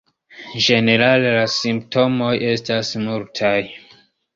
[0.67, 3.59] Ĝenerale la simptomoj estas multaj.